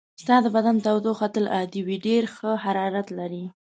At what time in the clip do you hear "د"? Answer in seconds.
0.43-0.47